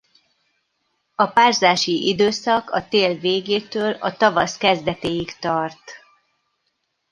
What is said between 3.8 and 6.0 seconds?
a tavasz kezdetéig tart.